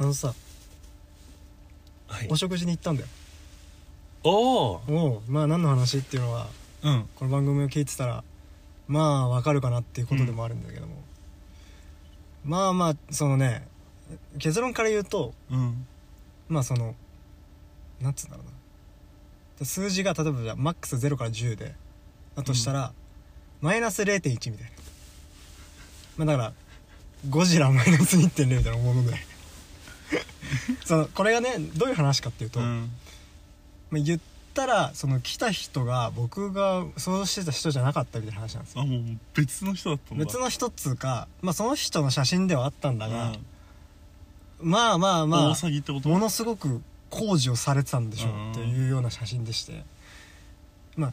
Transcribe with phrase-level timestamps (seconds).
[0.00, 0.34] あのさ
[2.08, 2.28] はい。
[2.30, 3.08] お食事に行ったんだよ。
[4.24, 6.46] おおおうまあ何の話っていうのは
[6.82, 7.08] うん。
[7.14, 8.24] この番組を聞いてたら
[8.88, 10.94] まあわかるかなっていうことでもあるんだけども、
[12.44, 13.68] まあまあそのね
[14.38, 15.86] 結論から言うとうん。
[16.48, 16.94] まあその
[18.00, 18.52] なんつうんだろうな。
[19.58, 21.74] で数字が例えばじゃあマックス0から10で
[22.36, 22.92] だとしたら、
[23.60, 24.70] マイナス0.1みたいな。
[26.16, 26.52] まあだから
[27.28, 29.14] ゴジラマイナス1.0みたいなもので
[30.84, 32.90] そのこれがねどういう話かっていうと、うん。
[33.90, 34.20] まあ、言っ
[34.54, 38.82] たらその来た人が僕が想像してた人じゃなかったみたいな話なんですよ。
[38.82, 39.02] あもう
[39.34, 40.24] 別の人だったんだ。
[40.24, 44.70] 別の人っつうか、まあ、その人の写真ではあったんだが、うん。
[44.70, 46.08] まあまあま大あ詐欺ってこと？
[46.08, 49.84] ものすごく工事をされてたんでしょうんうっていうような写真でして。
[50.96, 51.12] まあ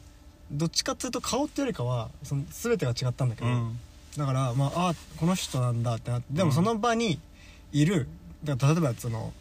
[0.52, 3.80] どっちかっていうと顔っていうよりかはその全てが違ったんだけど、うん。
[4.18, 7.20] だからまああこの人なんだってなってでもその場に
[7.72, 8.08] いる
[8.48, 9.34] だから例えばその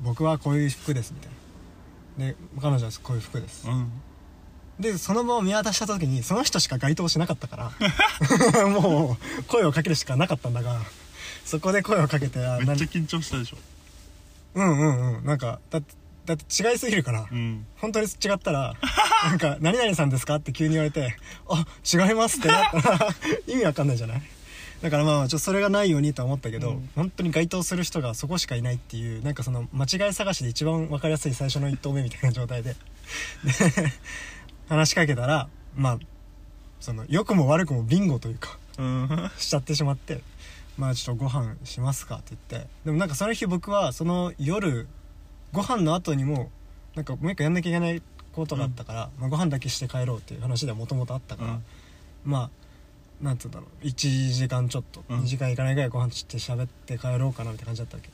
[0.00, 1.30] 僕はこういう服ですみたい
[2.18, 2.32] な。
[2.32, 3.90] で彼女はこういう服です、うん。
[4.78, 7.72] でその場を見渡した時にその人しか該当しなかったか
[8.52, 10.80] ら もう声をかけるしかなかったんだが
[11.44, 13.56] そこで声をかけてあなめっちゃ緊張したでしょ。
[14.54, 15.24] うんうんうん。
[15.24, 15.94] なんかだって
[16.26, 17.66] だって違いすぎるから、うん。
[17.78, 18.74] 本当に違ったら
[19.24, 21.16] なんか「何々さんですか?」って急に言われて
[21.48, 23.08] 「あ違います」ってなったら
[23.46, 24.22] 意味わかんないじゃない？
[24.82, 26.90] だからまあちょっとそれがないようにとは思ったけど、うん。
[26.94, 32.76] 本当に該当する人がそこしかいないっていうなんかその間違い探しで一番分かりやすい最初の一投目みたいな状態でで
[34.68, 35.98] 話しかけたらまあ
[36.80, 39.30] その良くも悪くもビンゴというかうん。
[39.36, 40.22] しちゃってしまって
[40.78, 44.88] 「まあちょっとご飯しますか」って言ってでもなんかその日僕はその夜
[45.52, 46.50] ご飯の後にも
[46.94, 51.64] なんかもう一個やんなきゃいけないことがあったから、まあ、ご飯だけして帰ろうっていう話ではもともとあったから、うん。
[52.24, 52.50] まあ
[53.22, 53.86] なんつうんだろう。
[53.86, 55.20] 1時間ちょっと、うん。
[55.20, 58.10] 2時間いかないぐらいご飯して喋って帰ろうかなみたいな感じだったわけ。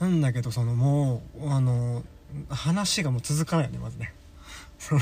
[0.00, 2.04] なんだけどそのもうあの
[2.48, 4.12] 話がもう続かないよねまずね。
[4.78, 5.00] その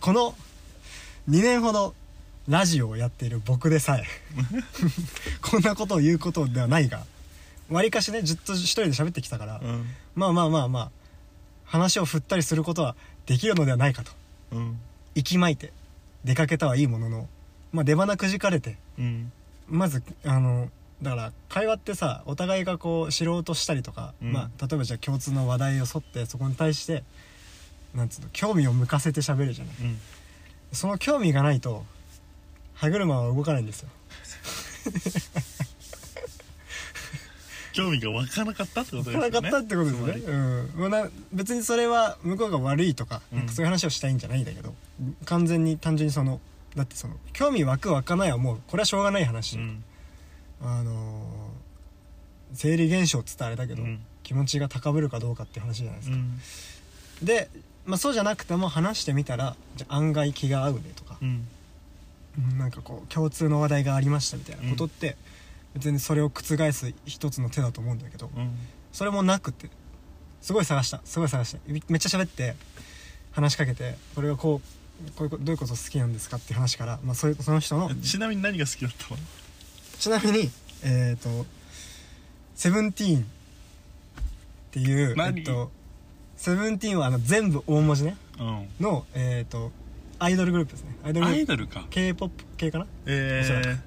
[0.00, 0.34] この
[1.28, 1.94] 2年ほど
[2.48, 4.04] ラジオをやっている僕でさえ
[5.42, 7.04] こんなことを言うことではないが
[7.68, 9.86] わりかしねずっと一人で喋ってきたから、うん。
[10.14, 10.90] まあまあまあまあ
[11.64, 12.94] 話を振ったりすることは
[13.26, 14.12] できるのではないかと。
[14.52, 14.80] うん。
[15.14, 15.72] 息巻いて
[16.24, 17.28] 出かけたはいいものの、
[17.72, 18.76] まあ、出花くじかれて。
[18.98, 19.32] うん。
[19.68, 20.70] まずあの
[21.02, 24.32] だから会話ってさお互いがこう知ろうとしたりとか、うん。
[24.32, 27.02] まあ、例えばじゃあ共通の話題を沿ってそこに対して
[27.94, 29.74] なんつうの興味を向かせて喋るじゃない。
[29.80, 29.98] うん。
[30.72, 31.84] その興味がないと
[32.74, 33.88] 歯車は動かないんですよ。
[37.72, 39.28] 興味が湧かなかったってことですよね。
[39.28, 40.32] なかったってことですね。
[40.32, 40.70] うん。
[40.76, 43.38] まあな別にそれは向こうが悪いとか,、うん。
[43.38, 44.74] なんかそういう話をしたいんじゃないんだけど
[45.26, 46.40] 完全に単純にその
[46.76, 49.84] だってその興味湧く湧かないはもうこれはしょうがない話、うん。
[50.62, 51.56] あのー
[52.54, 54.00] 生理現象っつったらあれだけど、うん。
[54.22, 56.40] 気持ちが高ぶるかどうかって話じゃないですか、うん。
[57.22, 57.50] で、
[57.84, 61.18] まあ、そうじゃなくても話してみたらじゃあ案外気が合うねとか
[62.56, 65.16] なんかこう共通の話題がありましたみたいなことって、
[65.74, 68.50] 別にそれを覆す一つの手だと思うんだけど、うん。
[68.92, 69.68] それもなくて
[70.40, 72.54] すごい探したすごい探してめめっちゃ喋って
[73.32, 74.68] 話しかけてこれがこう
[75.16, 79.20] こういうどういうこと好きなんですかっていう話から、まあ、そういうその人のちなみに何が好きだったの？
[79.98, 80.50] ちなみに
[80.84, 81.46] えっ、と
[82.54, 83.24] 「セブンティーン」っ
[84.72, 85.40] ていう何？
[85.40, 85.70] えっと
[86.36, 88.16] セブンティーンはあの全部大文字ね。
[88.38, 88.68] うん。
[88.80, 89.72] のえっ、と
[90.18, 90.96] アイドルグループですね。
[91.04, 91.52] アイドルグアループ。
[91.52, 91.86] イドルか。
[91.90, 92.86] K p o p 系かな？
[93.06, 93.80] えおそらく。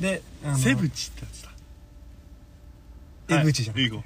[0.00, 1.50] であのーセブチってやつだ。
[3.40, 3.84] 江口じゃん、はい。
[3.86, 4.02] イゴ。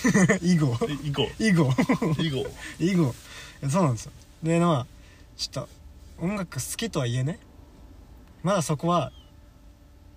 [0.42, 0.78] イゴ。
[0.88, 1.28] えイゴ。
[1.38, 1.72] イゴ。
[2.18, 2.46] イゴ。
[2.78, 3.14] イゴ。
[3.68, 4.12] そうなんですよ。
[4.42, 4.99] でまあ
[5.40, 5.68] ちょっと
[6.22, 7.38] 音楽好きとはいえね。
[8.42, 9.10] まだそこは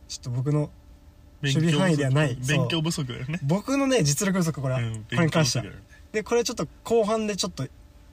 [0.10, 0.70] ちょっと僕の
[1.42, 2.36] 守備範囲ではない。
[2.46, 3.40] 勉強不足だよね。
[3.42, 5.66] 僕のね実力不足これは、うんこれに関しては。
[6.12, 7.66] でこれちょっと後半でちょっと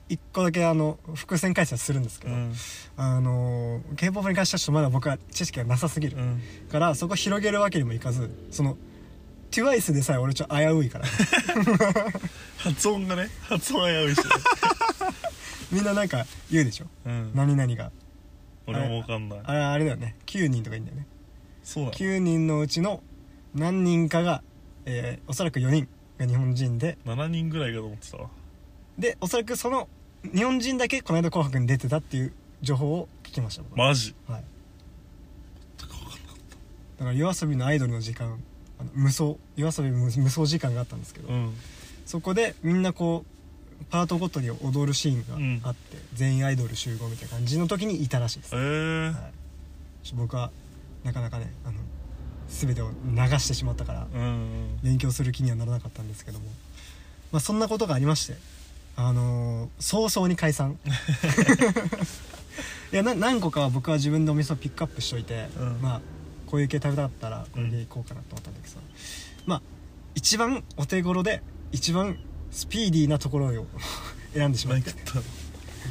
[0.07, 2.55] 一個だけあの伏線回収するんですけど、だよね
[2.95, 6.41] あの k p o p に関してはちょっとまだ僕は知識がなさすぎる、うんうん。
[6.71, 8.77] からそこ広げるわけにもいかずその
[9.51, 11.05] TWICE でさえ俺ちょっと危ういから。
[12.57, 14.23] 発音がね発音危ういしね
[15.71, 16.85] みんななんか言うでしょ？
[17.05, 17.31] うん。
[17.33, 17.91] 何々が。
[18.67, 19.39] 俺もわかんない。
[19.43, 20.15] あれあれだよね。
[20.25, 21.05] 9人とかいいんだよね。
[21.63, 21.91] そうだ。
[21.91, 23.01] 9人のうちの
[23.55, 24.43] 何人かが、
[24.85, 25.87] えーおそらく4人
[26.17, 26.97] が日本人で。
[27.05, 28.17] 7人ぐらいかと思ってた。
[28.17, 28.29] わ
[28.97, 29.87] でおそらくその
[30.33, 34.13] 日本人だけこの間「紅白」に出てたっていう情報を聞きましたマジ？
[34.27, 34.43] はい。
[36.99, 38.39] だから夜遊びのアイドルの時間
[38.79, 41.53] あの無双夜遊び無無双時間があったんですけど、うん。
[42.05, 43.40] そこでみんなこう
[43.89, 49.13] パートごとに踊るシーンがあって、全員アイドル集合みたいな感じの時にいたらしいです、えー。
[49.13, 49.33] はい、
[50.13, 50.51] 僕は
[51.03, 51.77] なかなかねあの
[52.49, 56.45] 全てを流してしまったからうん勉強する気にはならなかったんですけども、
[57.31, 58.35] まあ、そんなことがありまして
[58.95, 60.77] あのー早々に解散。
[62.91, 65.81] いやな何個かは僕は自分でお店をピックアップしといて、うん。
[65.81, 66.01] まあ
[66.45, 68.81] こういう系食べたかったらこれでいこうかなと思ったんだけどさ、
[69.45, 69.61] まあ
[70.13, 71.41] 一番お手頃で
[71.71, 72.17] 一番
[72.51, 73.67] スピーディーなところを
[74.33, 74.91] 選んでしまって。
[74.91, 75.15] 何食った。
[75.19, 75.23] の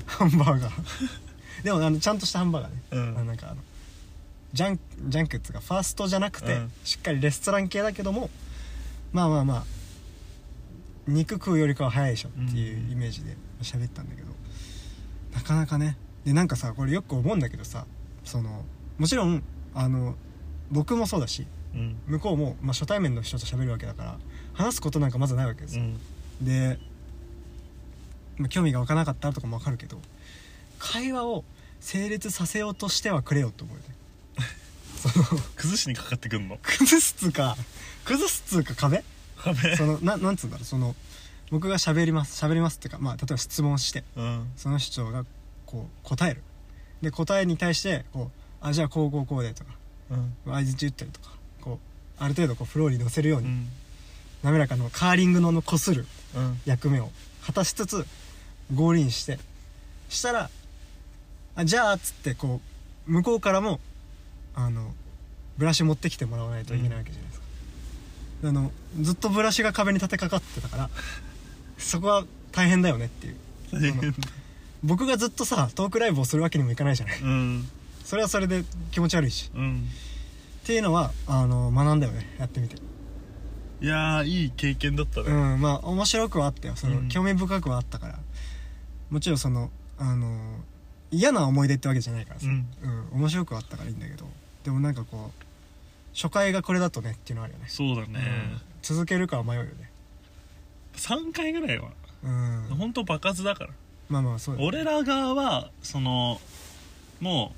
[0.07, 1.63] ハンバーガー。
[1.63, 3.01] でもあのちゃんとしたハンバーガーね、うん。
[3.01, 3.63] あのなんかあの
[4.53, 6.73] ジャンジャンクっつうかファーストじゃなくて、うん。
[6.85, 8.31] しっかりレストラン系だけども
[9.13, 9.65] まあまあまあ
[11.09, 14.29] 肉食うよりかは早いでしょっていうイメージで喋ったんだけど、
[15.35, 15.97] なかなかね。
[16.25, 17.87] でなんかさこれよく思うんだけどさ
[18.25, 18.65] その
[18.99, 19.43] もちろん
[19.75, 20.15] あの
[20.71, 21.97] 僕もそうだしうん。
[22.07, 24.19] 向こうも、まあ、初対面の人と喋るわけだから
[24.53, 26.01] 話すことなんかまずないわけですよ、うん
[26.41, 26.79] で、
[28.39, 29.99] まあ、興味が湧かなかったとかもわかるけど
[30.79, 31.45] 会話を
[31.81, 33.95] 成立させようとしてはくれよって思うよね。
[35.01, 36.59] その崩しにかかってくんの？
[36.63, 37.57] 崩すっつうか
[38.05, 39.03] 崩すっつうか壁？
[39.37, 39.77] 壁？
[39.77, 40.65] そのななんつうんだろう？
[40.65, 40.95] その
[41.51, 44.51] 僕が喋ります喋りますっていうかまあ例えば質問してうん。
[44.57, 45.25] その人が
[45.67, 46.43] こう答える。
[47.03, 48.31] で答えに対してこ
[48.63, 49.71] うあじゃあこうこうこうでとか
[50.11, 50.35] うん。
[50.45, 51.31] 相づち打ったりとか
[51.63, 51.79] こ
[52.19, 53.69] うある程度こうフローに乗せるように、うん
[54.43, 56.61] 滑らかのカーリングののこするうん。
[56.65, 57.11] 役目を
[57.45, 58.07] 果たしつつ
[58.75, 59.39] ゴールインして
[60.09, 60.51] したら
[61.57, 62.61] あじゃあっつってこ
[63.09, 63.81] う向こうからも
[64.55, 64.93] あの
[65.59, 67.47] ブラシ持ってきてもらわないといけないわけじゃないですか、
[68.49, 70.91] あのずっとブラシが壁に立てかかってたから
[71.79, 73.37] そこは大変だよねっていう。
[73.73, 74.19] 大変だ。
[74.83, 77.21] 僕がずっとさトークライブをするわけにもいかないじゃない。
[77.21, 77.69] うん。
[78.05, 79.51] それはそれで気持ち悪いし。
[79.55, 79.89] うん。
[80.63, 82.77] っていうのはあの学んだよねやってみて
[83.81, 86.77] いやーいい経験だったうねんまあ面白くはあったよ。
[86.77, 87.09] その、うん。
[87.09, 88.19] 興味深くはあったから。
[89.11, 90.39] もちろんそのあの
[91.11, 92.67] 嫌な思い出ってわけじゃないからさ、うん。
[92.83, 94.27] うん面白くはあったからいいんだけど。
[94.65, 95.45] でもなんかこう
[96.15, 97.67] 初回がこれだとねっていうのはあるよね。
[97.69, 98.09] そうだね。
[98.09, 98.61] うん。
[98.83, 99.91] 続けるかは迷うよね。
[100.97, 101.89] 3回ぐらいは。
[102.23, 102.77] うん。
[102.77, 103.71] 本当爆発だから。
[104.11, 104.67] まあまあそうだね。
[104.67, 106.39] 俺ら側はその
[107.21, 107.53] も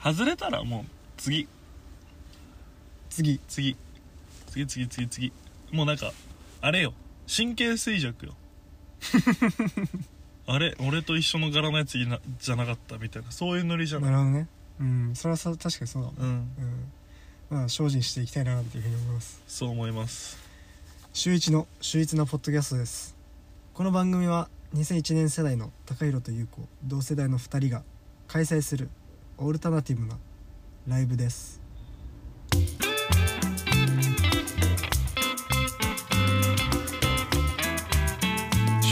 [0.00, 0.84] う外れたらもう
[1.16, 1.46] 次。
[3.08, 3.38] 次。
[3.46, 3.76] 次。
[4.48, 5.32] 次次次次
[5.74, 6.12] もうなんか
[6.60, 6.94] あれよ。
[7.26, 8.34] 神経衰弱よ。
[10.46, 13.32] あれ俺と一緒の柄のやついなじゃなかったみたいな。
[13.32, 14.10] そういうノリじゃない。
[14.12, 14.48] なるほどね。
[14.80, 16.16] うんそれはさ確かにそうだもん。
[16.18, 16.28] うん。
[16.28, 16.48] うん。
[17.50, 19.42] まあ精進していきたいなっていうふうに思います。
[19.48, 20.38] そう思います。
[21.12, 23.16] 週一の秀逸なポッドキャストです。
[23.72, 27.82] この番組は2001年世代の高弘と優子同世代の2人が
[28.28, 28.88] 開催する
[29.38, 30.16] オルタナティブな
[30.86, 31.60] ライブです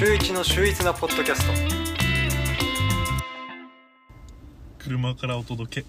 [0.04, 1.52] 週一の秀逸なポッドキャスト。
[4.80, 5.86] 車からお届け。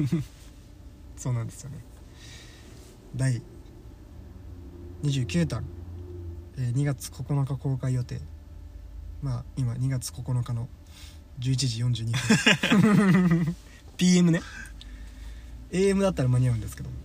[1.14, 1.76] そうなんですよね。
[3.14, 3.42] 第
[5.02, 5.62] 29弾、
[6.56, 8.18] えー2月9日公開予定。
[9.20, 10.66] まあ今2月9日の
[11.38, 13.56] 11時42分。
[13.98, 14.40] PM ね。
[15.70, 16.88] AM だったら間に合うんですけど。
[16.88, 16.96] も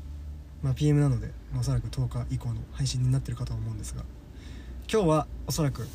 [0.61, 4.05] まあ PM なので、まあ、おそらく10日以降の配信になってるかと思うんですが。
[4.89, 5.85] 今日はおそらく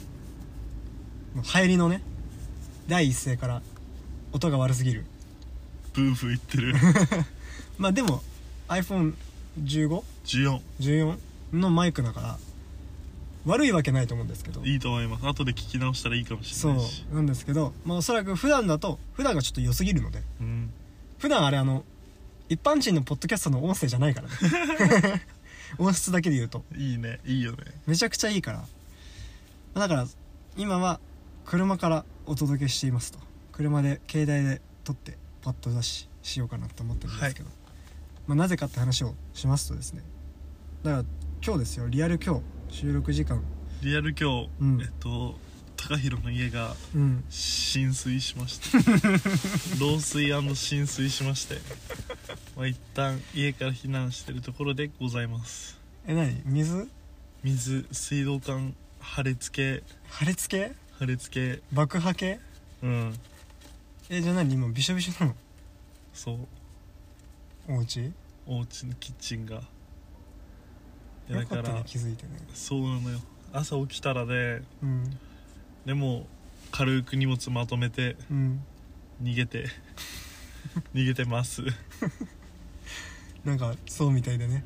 [1.45, 2.03] 入りのね
[2.89, 3.63] 第一声から
[4.33, 5.05] 音が悪すぎる。
[5.95, 6.75] ブーブー言ってる。
[7.79, 8.23] まあでも
[8.69, 10.03] iPhone1514
[10.81, 11.19] 14
[11.53, 12.39] のマイクだから
[13.47, 14.63] 悪いわけないと思うんですけど。
[14.65, 15.27] いいと思います。
[15.27, 17.05] 後で聞き直したらいいかもしれそないし。
[17.11, 20.23] うなんですけど、まあ、おそらく普段だと普段がちょっと良すぎるので。
[20.41, 20.71] うん。
[21.19, 21.85] 普段あれあの
[22.49, 25.23] 一般人のポッドキャストの音声じゃないからね。
[25.79, 26.65] 音質だけで言うと。
[26.77, 27.21] いいね。
[27.27, 27.59] いいよね。
[27.87, 28.65] めちゃくちゃいいから。
[29.75, 30.07] だから
[30.57, 31.01] 今は
[31.49, 33.19] 車からお届けしていますと。
[33.53, 37.49] 車で携帯で撮ってパッと出ししようかなと思ってるんですけど、
[38.27, 40.03] まあ、なぜかって話をしますとですね。
[40.83, 41.05] だから
[41.43, 41.89] 今日ですよ。
[41.89, 43.43] リアル今日収録時間。
[43.81, 44.81] リアル今日、うん。
[44.83, 45.37] えっと
[45.79, 47.25] 高弘の家がうん。
[47.31, 48.77] 浸水しました。
[49.81, 51.63] 漏水浸水しまして。
[52.57, 55.81] まあ一旦家から避難してるところでございます。
[56.07, 56.43] え何？
[56.45, 56.91] 水？
[57.43, 59.83] 水水道管貼り付け。
[60.11, 61.63] 破裂系貼り付け。
[61.73, 62.41] 爆破系？
[62.83, 63.15] うん。
[64.11, 64.53] えじゃあ何？
[64.55, 65.37] 今びしょびしょなの？
[66.13, 66.39] そう。
[67.69, 68.13] お家？
[68.47, 69.63] お家のキッチンが。
[71.29, 72.31] いやだかよかったねら気づいてね。
[72.55, 73.21] そうなのよ。
[73.53, 75.19] 朝起きたらでうん。
[75.87, 76.27] でも
[76.73, 78.65] 軽く荷物まとめてうん。
[79.23, 79.67] 逃げて
[80.95, 81.63] 逃げてます。
[83.45, 84.65] なんかそうみたいでね。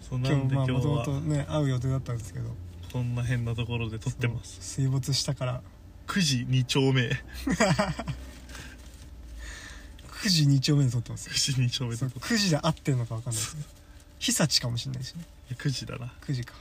[0.00, 2.54] そうな今日んで今あもともとはね会う予定だったんですけど。
[2.92, 4.54] こんな変なところで撮ってます。
[4.56, 5.62] そう水没したから
[6.10, 7.02] 9時2丁目。
[10.22, 11.32] 9時2丁目で撮ってますよ。
[11.32, 13.68] 9時2丁目で撮って9時で合ってるのか分かんないですけど
[14.18, 15.24] 久地かもしれないしね。
[15.54, 16.12] 9時だな。
[16.22, 16.54] 9時か。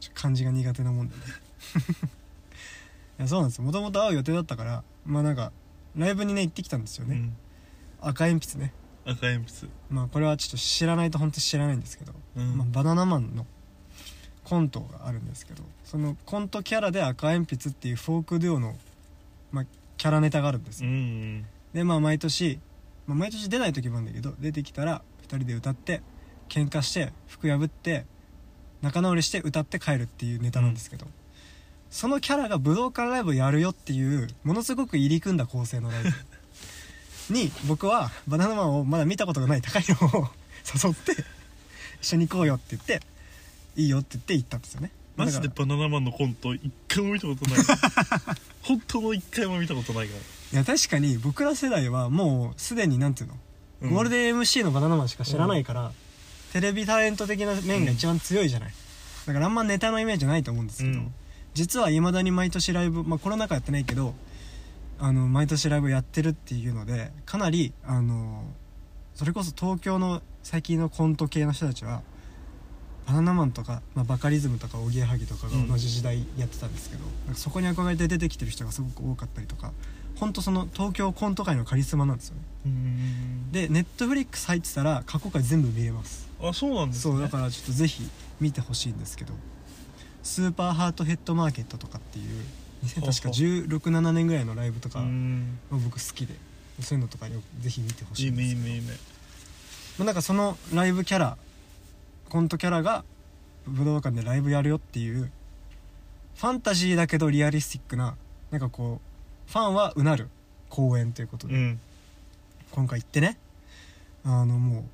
[0.00, 1.22] ちょ漢字が苦手なもんでね。
[3.20, 5.52] いやそうなんですもともと会う予定だったからまあなんか
[5.94, 7.36] ライブにね行ってきたんですよね、うん。
[8.00, 8.72] 赤鉛筆ね。
[9.04, 9.68] 赤鉛筆。
[9.90, 12.56] まあこれはちょっと知らないと本当に知らないんですけど、うん。
[12.56, 13.46] まあ、バナナマンの
[14.50, 18.74] コントがあるんですけどそのコントキャラで赤鉛筆っていうフォークデュオの、
[19.52, 19.64] まあ、
[19.96, 21.46] キャラネタがあるんですうよ、ん。
[21.72, 22.58] でまあ毎年、
[23.06, 26.02] まあ、毎年出ない時もあるんだけど出てきたら2人で歌って
[26.48, 28.06] 喧嘩して服破って
[28.82, 31.06] 仲直りして歌って帰るっていうネタなんですけど、
[31.90, 36.10] そのキャラが武道館ライブをやるよっていうものすごく入り組んだ構成のライブ。
[37.32, 40.28] に僕はバナナマンをまだ見たことがない高いのを
[40.74, 41.12] 誘って
[42.00, 43.00] 一緒に行こうよって言って
[43.76, 44.92] いいよって言って行ったんですよね。
[45.16, 47.60] マジでバナナマンのコント一回も見たことない。
[48.62, 50.14] 本当の一回も見たことないか
[50.52, 53.34] いや確かに僕ら世代はもうすでになんていうの、
[53.88, 55.92] もゴールデン MC のバナナマンしか知らないから、
[56.52, 58.74] テレビタレント的な面が一番強いじゃない、
[59.26, 61.14] だからあんまネタのイメージないと思うんですけど、うん。
[61.54, 64.14] 実はいまだに毎年ライブ、まあ、コロナ禍やってないけど
[64.98, 68.44] あの毎年ライブやってるっていうのでかなりあの
[69.14, 72.02] それこそ東京の最近のコント系の人たちは
[73.06, 79.72] バナナマンとか、まあ、バカリズムとかおぎやはぎとかが同じ時代やってたんですけど、なんかそこに憧れて出てきてる人がすごく多かったりとか
[80.16, 82.42] 本当その東京コント界のカリスマなんですよね。
[82.66, 83.52] うん。
[83.52, 86.28] でネットフリックス入ってたら過去回全部見れます。
[86.42, 87.14] あそうなんですね。
[87.14, 88.08] そうだからちょっとぜひ
[88.40, 89.34] 見てほしいんですけど。
[90.22, 92.44] スーパーハートヘッドマーケットとかっていう
[92.84, 95.02] 2000確か1617年ぐらいのライブとか、
[95.70, 96.34] 僕好きで
[96.80, 98.94] そういうのとかよぜひ見てほしいんですけど。
[99.98, 101.38] まあ、なんかそのライブキャラ
[102.30, 103.04] コントキャラが
[103.66, 105.30] 武道館でライブやるよっていう
[106.36, 108.16] ファンタジーだけどリアリスティックな
[108.52, 109.00] なんかこ
[109.48, 110.28] うファンはうなる
[110.68, 111.80] 公演ということで、うん。
[112.70, 113.36] 今回行ってね
[114.24, 114.84] あのも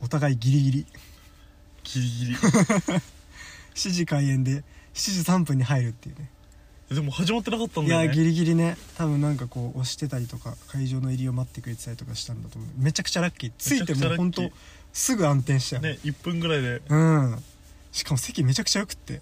[0.00, 0.86] うお互いギリギリ。
[1.84, 2.34] ギリギリ。
[3.76, 6.30] 7時開演で7時3分に入るっていうね
[6.90, 8.06] でも始まってなかったんいだよね。
[8.06, 8.76] やギリギリね。
[8.96, 12.70] 多分なんかこう押してたりとか会場の入りを待ってくれてたりとかしたんだと思う。
[12.78, 13.52] めちゃくちゃラッキー。
[13.58, 14.86] ついてもうほんとめちゃくちゃラッキー。
[14.92, 15.76] すぐ暗転した。
[15.76, 16.82] よね1分ぐらいで。
[16.88, 17.42] うん
[17.90, 19.20] しかも席めちゃくちゃよくって。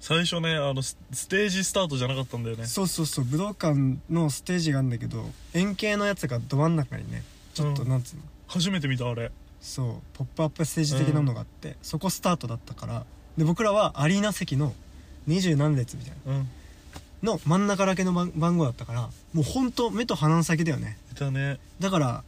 [0.00, 2.66] 最初ねあのスステージスタートじゃなかったんだよね。
[2.66, 3.24] そうそうそう。
[3.24, 5.24] 武道館のステージがあるんだけど
[5.54, 7.24] 円形のやつがど真ん中にね
[7.54, 7.88] ちょっとうん。
[7.88, 9.32] なんつうの、初めて見たあれ。
[9.60, 9.94] そう。
[10.16, 13.04] ポップアップステージ的なのがあって、そこスタートだったから。
[13.36, 14.72] で僕らはアリーナ席の
[15.26, 16.38] 二十何列みたいうん。
[16.38, 16.44] な
[17.22, 20.98] の真ん中だけの番番号だったからもうほんと目と鼻の先だよね。
[21.12, 21.58] いたね。
[21.80, 22.24] だから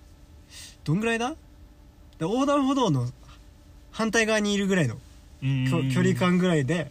[0.85, 1.31] どんぐらいだ？
[1.31, 1.37] で
[2.21, 3.09] 横断歩道の
[3.91, 4.97] 反対側にいるぐらいの
[5.41, 6.91] 距離感ぐらいで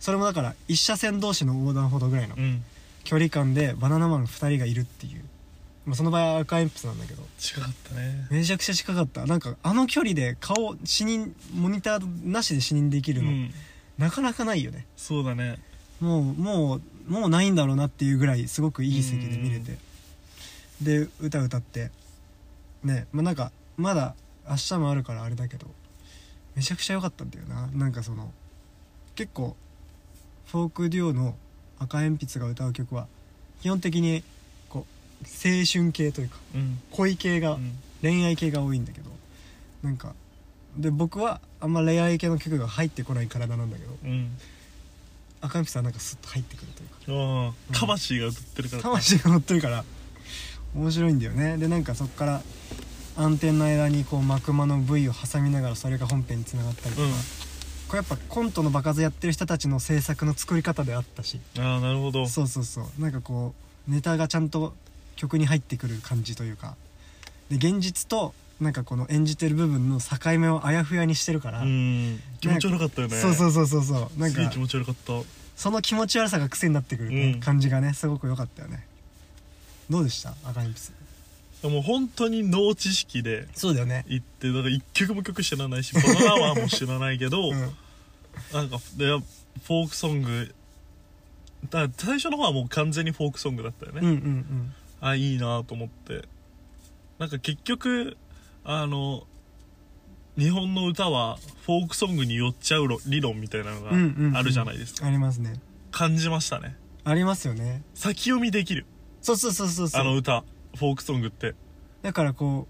[0.00, 2.64] それもだから一車線同士の横断歩道ぐらいのうん。
[3.04, 5.24] 距離感でバナナマン2人がいるっていう、
[5.86, 7.22] まあ、その場合は赤鉛筆なんだけど。
[7.36, 8.28] 近かったね。
[8.30, 9.26] めちゃくちゃ近かった。
[9.26, 13.50] なんかあの距離で顔視認モニターなしで視認できるの、うん。
[13.98, 14.86] なかなかないよね。
[14.96, 15.58] そうだね
[16.02, 19.78] もうもうもうないんだろうなっていうぐらいすごくいい席で見れて。
[20.82, 21.90] で歌歌って。
[22.82, 24.16] ねまあなんかまだ
[24.48, 25.68] 明日もあるからあれだけど
[26.56, 27.68] めちゃくちゃ良かったんだよな。
[27.68, 28.32] なんかその
[29.14, 29.56] 結構
[30.46, 31.36] フォークデュオの
[31.78, 33.06] 赤鉛筆が歌う曲は
[33.60, 34.24] 基本的に
[34.68, 34.86] こ
[35.22, 36.80] う青春系というかうん。
[36.90, 37.78] 恋系が、うん。
[38.02, 39.10] 恋愛系が多いんだけど
[39.84, 40.14] なんか
[40.76, 44.36] で僕はあんま恋愛系の曲が入ってこない体なんだけどうん
[45.42, 46.96] 赤鉛筆はなんかスッと入ってくるというか。
[47.12, 48.82] ああ魂が歌ってるから。
[48.82, 49.84] 魂が乗ってるから。
[50.74, 51.58] 面白いんだよね。
[51.58, 52.42] でなんかそっから
[53.16, 57.12] 暗転の間にこう幕間の V を挟みながらそれが本編につながったりとか、うん。
[57.88, 61.40] これやっぱコントの場数やってる人たちの制作の作り方であったし。
[61.58, 62.26] ああなるほど。
[62.26, 63.02] そうそうそう。
[63.02, 63.54] なんかこ
[63.88, 64.74] うネタがちゃんと
[65.16, 66.76] 曲に入ってくる感じというか。
[67.50, 72.20] で現実となんかこの演じてる部分の境目をあやふやにしてるから、うん。
[72.40, 73.16] 気持ち悪かったよね。
[73.16, 74.20] そうそうそうそうそう。
[74.20, 75.12] なんか気持ち悪かった。
[75.56, 77.40] その気持ち悪さが癖になってくる、ねうん。
[77.40, 78.86] 感じがねすごく良かったよね。
[79.90, 80.30] どうでした？
[80.44, 80.74] 赤鉛
[81.60, 81.68] 筆。
[81.68, 84.04] もう本当に脳知識でそうだよね。
[84.08, 87.60] 行ってだから一曲も曲知らないしバナナマンも知らないけど、 うん。
[88.52, 90.54] なんかでフォークソング。
[91.70, 94.74] だ最初の方はもう完全にフォークソングだったよね、うんうんうん。
[95.00, 96.24] あいいなと思って。
[97.18, 98.16] なんか結局
[98.64, 99.26] あの
[100.38, 104.32] 日本の歌はフォークソングに寄っちゃう理論みたいなのうんうんうん。
[104.32, 105.60] があるじゃないですか、ありますね。
[105.90, 106.76] 感じましたね。
[107.04, 107.82] ありますよね。
[107.94, 108.86] 先読みできる。
[109.20, 110.00] そうそうそうそうそう。
[110.00, 110.44] あの歌
[110.76, 111.54] フォークソングって。
[112.02, 112.66] だからこ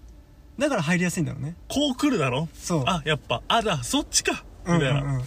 [0.57, 1.55] うだから入りやすいんだろうね。
[1.67, 2.49] こう来るだろ？
[2.53, 2.83] そう。
[2.85, 4.43] あやっぱあだそっちか。
[4.67, 5.23] みうんたいな、うん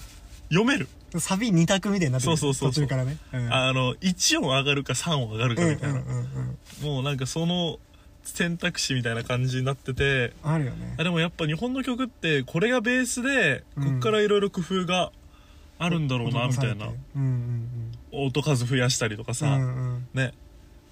[0.48, 2.36] 読める、うん、サビ2択みたいになってる。
[2.36, 6.94] そうそうそう途中からね、うん、あの1音上がるか3音上がるかうんみたいな、うんうんうん。
[6.94, 7.78] もうなんかその
[8.28, 10.94] 選択肢みたいな感じになっててあるよね。
[10.98, 15.12] あでもやっぱ日本の曲ってこれがベースでうんこっからいろいろ工夫が
[15.78, 16.90] あるんだろうなみたいな。
[18.12, 19.58] 音数増やしたりとかうんさ、
[20.14, 20.32] ね。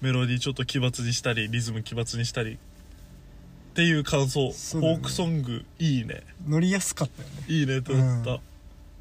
[0.01, 2.53] メロディーちょっと奇抜にしたりリズム奇抜にしたり。
[2.53, 2.57] っ
[3.75, 6.21] ていう感想、フォークソングいいね。
[6.47, 7.35] 乗りやすかったよね。
[7.49, 8.39] いいねって思った、うん。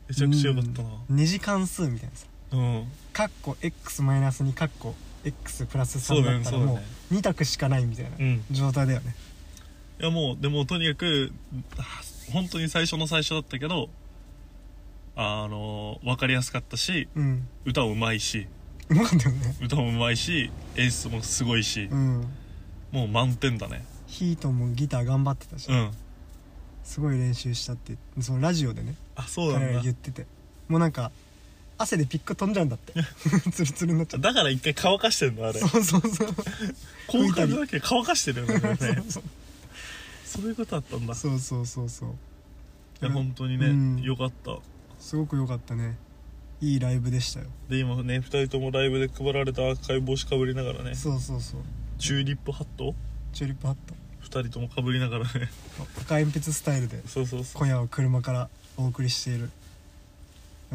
[0.08, 0.88] めちゃくちゃよかったな。
[1.08, 1.16] うん。
[1.16, 2.26] 二次関数みたいなさ。
[2.52, 6.86] うん、カッコ x マイナス2カッコ x プラス3だったらもそうだね。
[7.10, 8.44] う2択しかないみたいなうん。
[8.50, 9.14] 状態だよね。
[10.00, 11.32] いやもうでもとにかく
[11.78, 11.82] あ
[12.32, 13.88] 本当に最初の最初だったけど
[15.16, 17.46] あの分かりやすかったしうん。
[17.64, 18.46] 歌もうまいし
[18.88, 19.56] うまかったよね。
[19.62, 22.26] 歌もうまいし演出もすごいしう、ん。
[22.92, 23.84] もう満点だね。
[24.06, 25.90] ヒートもギター頑張ってたし、うん。
[26.82, 30.26] すごい練習したってそのラジオでねあそうな彼ら言ってて。
[30.68, 31.10] もうなんか
[31.76, 32.94] 汗でピック飛んじゃうんだって。
[33.52, 35.60] ツルツルになっちゃっだから一回乾かしてんのあれ。
[35.60, 36.34] たそうそうそう。
[37.08, 39.02] こういう感じだけど乾かしてるよねこれね。
[39.08, 39.22] そう
[40.24, 41.12] そういうことだったんだ。
[41.12, 42.14] いそうそうそうそう。
[43.00, 44.02] や本当にね、うん。
[44.02, 44.58] よかった。
[44.98, 45.96] すごく良かったね。
[46.60, 47.46] いいライブでしたよ。
[47.68, 50.94] で今ね2人ともライブで配られた赤い帽子かぶりながらね。
[50.94, 51.60] そうそうそう。
[51.98, 52.94] チューリップハット？
[53.32, 53.94] チューリップハット。
[54.24, 55.50] 2人ともかぶりながらね。
[56.00, 57.58] 赤鉛筆スタイルでそうそうそう。
[57.58, 59.50] 今夜は車からお送りしている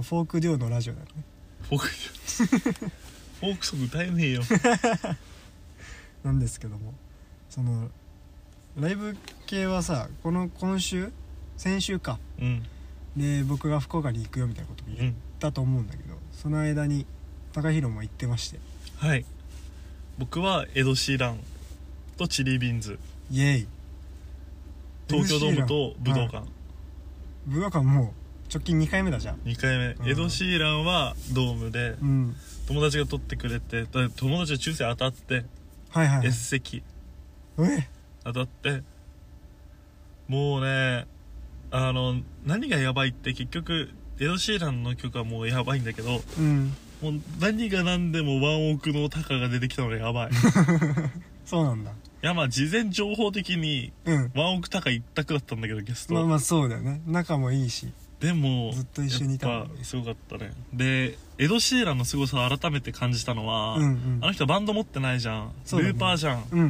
[0.04, 1.12] フォークデュオのラジオだよね。
[1.64, 4.42] フォークフォークソング歌えねえよ。
[6.24, 6.94] なんですけども。
[7.50, 7.90] その
[8.78, 11.12] ライブ系はさこの今週？
[11.58, 12.20] 先週か。
[12.40, 12.64] うん。
[13.18, 15.16] で僕が福岡に行くよみたいなことう言っん。
[15.40, 17.06] たと思うんだけどその間に
[17.54, 18.60] 高弘も行ってまして。
[18.98, 19.26] はい。
[20.18, 21.40] 僕はエド・シーラン
[22.18, 23.00] とチリービーンズ。
[23.32, 23.68] イエイ。
[25.10, 26.46] 東京ドームと武道館、はい。
[27.48, 28.12] 武道館もう
[28.52, 29.36] 直近2回目だじゃん。
[29.46, 30.10] 2回目、うん。
[30.10, 32.36] エド・シーランはドームでうん。
[32.68, 35.46] 友達が取ってくれてだ友達が抽選当たって
[35.90, 36.28] はいはい、はい。
[36.28, 36.84] S 席
[37.60, 37.88] え？
[38.24, 38.84] 当たって。
[40.28, 41.08] もうね
[41.72, 42.16] あの
[42.46, 43.90] 何がやばいって結局
[44.20, 46.74] エド・シーランの曲はもうやばいんだけどうん。
[47.02, 50.30] もう何が何でもワンオクのタカが出てきたのがやばい。
[50.30, 50.34] い
[51.46, 51.92] そうなんだ。
[52.22, 54.32] やまあ事前情報的にうん。
[54.36, 57.02] ワンオクタカ一択だったんだけどゲスト、まあまあそうだよね。
[57.06, 60.52] 仲もいいしでもずっと一緒にいたすごかったね。
[60.74, 64.20] でエド・シーランの凄さを改めて感じたのは、うんうん。
[64.22, 65.94] あの人バンド持ってないじゃん、そうだね。
[65.94, 66.44] ルーパーじゃん。
[66.52, 66.66] うんうん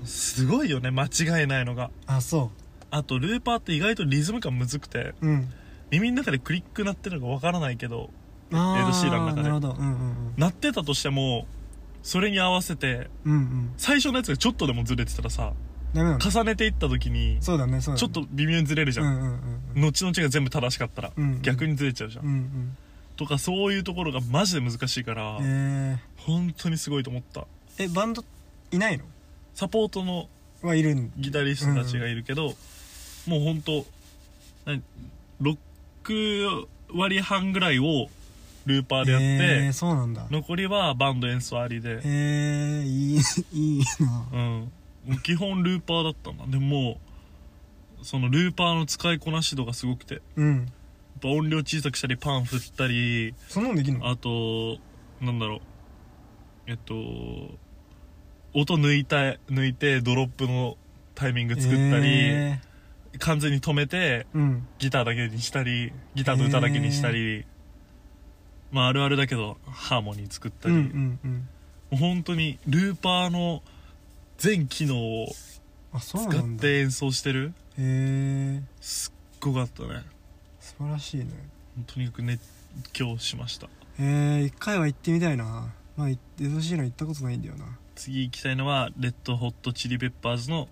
[0.00, 0.06] うん。
[0.06, 1.90] すごいよね間違いないのが。
[2.06, 2.50] あそ
[2.90, 5.52] あとルーパーって意外とリズム感むずくてううん。
[5.90, 8.10] 耳の中でクリック鳴ってるのかわからないけど
[8.52, 9.42] あーエドシーランの中で。
[9.42, 9.72] なるほど。
[9.72, 11.46] うんうん鳴ってたとしても
[12.02, 13.72] それに合わせてうんうんうん。
[13.76, 15.52] 最初のやつがちょっとでもずれてたらさ
[15.94, 17.98] ダメなんだ重ねていった時にそうだねそうだね。
[18.00, 19.80] ちょっと微妙にずれるじゃん、うんうんうんうん。
[19.82, 22.76] 後々が全部正しかったら、うんうん逆にずれちゃうじゃん、うんうん。
[23.16, 27.40] とかそういうところがマジで難しいから、え本当にすごいと思った。
[27.40, 27.44] ー、
[27.78, 28.24] えバンド
[28.70, 29.04] いないの？
[29.54, 30.28] サポートの
[30.62, 31.12] はいるん。
[31.18, 32.54] ギタリストたちがいるけど、
[33.26, 33.84] もう本当
[34.64, 34.82] 何
[35.42, 38.08] ？6割半ぐらいを
[38.66, 40.26] ルーパーでやって、えー、そうなんだ。
[40.30, 43.20] 残りはバンド演奏ありで、えー、いい
[43.52, 44.26] いいな。
[44.32, 44.72] うん
[45.22, 46.46] 基本ルーパーだったんだ。
[46.46, 46.98] でも
[48.02, 50.14] そのルーパーの使いこなし度がすごくて。
[50.14, 50.72] やっうん
[51.20, 53.34] ぱ音量小さくしたりパン振ったり。
[53.48, 54.08] そんなのできんの？
[54.08, 54.78] あと
[55.20, 55.60] なんだろう。
[56.66, 56.94] えっと
[58.54, 59.16] 音抜いた
[59.50, 60.76] 抜いてドロップの
[61.14, 62.60] タイミング作ったり、え
[63.18, 64.66] 完全に止めてー、うん。
[64.78, 67.44] ギターだけにしたりギターと歌だけにしたり、
[68.70, 71.48] まああるあるだけどハーモニー作ったり、うんうん
[71.92, 71.98] うん。
[71.98, 73.62] 本当にルーパーの
[74.40, 75.26] 全機能を
[75.92, 76.66] あそう使なんだ。
[76.66, 77.52] へって演奏してる。
[77.78, 80.02] えすっごかったね。
[80.60, 81.26] 素晴らしいね。
[81.86, 82.40] とにかく熱
[82.94, 83.68] 狂しました。
[83.98, 85.74] えー、一回は行ってみたいな。
[85.96, 87.66] まあエドシーラン行ったことないんだよな。
[87.94, 90.68] 次行きたいのはレッドホットチリペッパーズの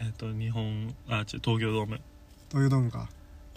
[0.00, 2.00] えっ、と日本あ違う東京ドーム。
[2.50, 3.08] 東京ドームか。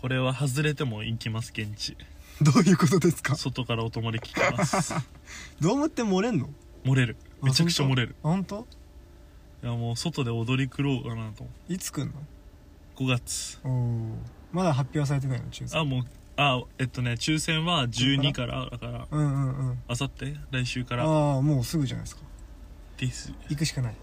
[0.02, 1.96] これは外れても行きます現地。
[2.42, 3.36] どういうことですか？
[3.36, 4.94] 外から音漏れ聞きます。
[5.62, 6.50] ドームって漏れんの？
[6.86, 7.18] 漏れる。
[7.44, 8.16] あめちゃくちゃ漏れる。
[8.24, 8.68] あ本当？
[9.64, 11.44] いやもう外で踊り狂おうかなと。
[11.44, 12.14] 思いつ来んの？
[13.00, 13.60] う5月。
[13.64, 14.18] おお
[14.52, 16.04] まだ発表されてないの抽選あもう
[16.38, 19.08] あえっとね抽選は12からだから。
[19.10, 19.80] うんうんうん。
[19.88, 20.36] あさって？
[20.52, 21.04] 来週から。
[21.06, 22.22] ああもうすぐじゃないですか。
[22.98, 23.34] です。
[23.50, 23.96] 行くしかない。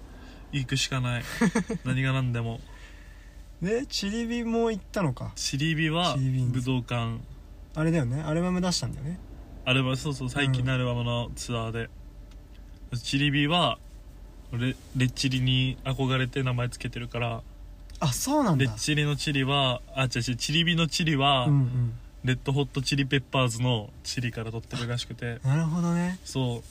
[0.53, 1.25] 行くしかない。
[1.85, 2.61] 何が何でも。
[3.63, 5.33] でチリビも行ったのか。
[5.37, 7.19] チリビは武道館。
[7.77, 8.21] あれだよね。
[8.23, 9.19] アルバム出したんだよね。
[9.65, 11.89] アルバムそうそう最近のアルバムのツアーで、
[13.03, 13.79] チリビは
[14.59, 17.43] レレッチリに憧れて名前つけてるから。
[18.01, 18.65] あそうなんだ。
[18.65, 21.93] レッチリのチリはあ違う違うチリビのチリは、うんうん。
[22.25, 25.39] レッドホットチリペッパーズのチリから取ってるらしくて。
[25.45, 26.19] なるほどね。
[26.25, 26.63] そ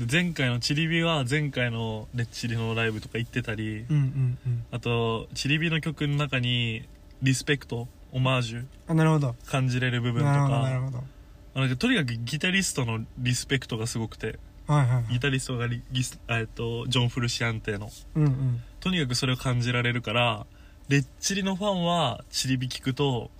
[0.00, 0.04] う。
[0.04, 4.64] で前回のチリビは前回のレッチリのライブとか行ってたり、うんうんうん。
[4.72, 6.88] あとチリビの曲の中に
[7.22, 8.64] リスペクトオマージュ。
[8.88, 9.36] あなるほど。
[9.46, 11.60] 感じれる部分となるほどなるかほど。
[11.60, 15.04] なんかとにかくギタリストのリスペクトがすごくてはいはいはい。
[15.12, 17.90] ギタリストがリギス、えっとジョン・フルシアンテの。
[18.14, 18.62] うんうん。
[18.80, 20.46] とにかくそれを感じられるから
[20.88, 23.30] レッチリのファンはチリビ聞くと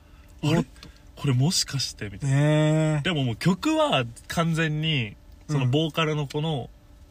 [0.43, 0.65] あれ？
[1.17, 2.37] これもしかしてみたいな。
[2.37, 2.41] え
[3.01, 3.03] え。
[3.03, 5.17] でももう曲は完全に
[5.49, 5.71] そのうん。
[5.71, 6.69] ボーカルの子の